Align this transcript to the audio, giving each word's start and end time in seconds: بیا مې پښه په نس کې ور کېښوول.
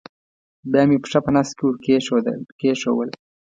بیا 0.71 0.83
مې 0.89 0.97
پښه 1.03 1.19
په 1.25 1.31
نس 1.35 1.49
کې 1.57 1.63
ور 1.65 1.75
کېښوول. 2.63 3.09